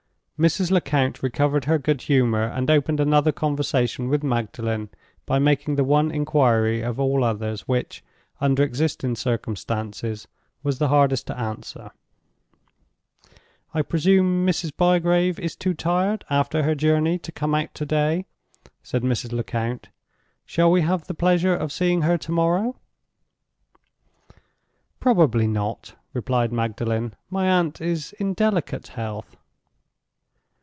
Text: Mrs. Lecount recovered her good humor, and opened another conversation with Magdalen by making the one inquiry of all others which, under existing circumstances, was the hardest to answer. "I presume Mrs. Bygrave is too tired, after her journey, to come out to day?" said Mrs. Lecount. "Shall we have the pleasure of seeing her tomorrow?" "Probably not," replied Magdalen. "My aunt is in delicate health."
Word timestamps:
Mrs. 0.43 0.71
Lecount 0.71 1.21
recovered 1.21 1.65
her 1.65 1.77
good 1.77 2.01
humor, 2.01 2.41
and 2.45 2.71
opened 2.71 2.99
another 2.99 3.31
conversation 3.31 4.09
with 4.09 4.23
Magdalen 4.23 4.89
by 5.27 5.37
making 5.37 5.75
the 5.75 5.83
one 5.83 6.09
inquiry 6.09 6.81
of 6.81 6.99
all 6.99 7.23
others 7.23 7.67
which, 7.67 8.03
under 8.39 8.63
existing 8.63 9.15
circumstances, 9.15 10.27
was 10.63 10.79
the 10.79 10.87
hardest 10.87 11.27
to 11.27 11.37
answer. 11.37 11.91
"I 13.75 13.83
presume 13.83 14.43
Mrs. 14.43 14.75
Bygrave 14.75 15.39
is 15.39 15.55
too 15.55 15.75
tired, 15.75 16.25
after 16.27 16.63
her 16.63 16.73
journey, 16.73 17.19
to 17.19 17.31
come 17.31 17.53
out 17.53 17.75
to 17.75 17.85
day?" 17.85 18.25
said 18.81 19.03
Mrs. 19.03 19.31
Lecount. 19.33 19.89
"Shall 20.47 20.71
we 20.71 20.81
have 20.81 21.05
the 21.05 21.13
pleasure 21.13 21.53
of 21.55 21.71
seeing 21.71 22.01
her 22.01 22.17
tomorrow?" 22.17 22.79
"Probably 24.99 25.45
not," 25.45 25.93
replied 26.13 26.51
Magdalen. 26.51 27.13
"My 27.29 27.45
aunt 27.47 27.79
is 27.79 28.13
in 28.13 28.33
delicate 28.33 28.87
health." 28.87 29.37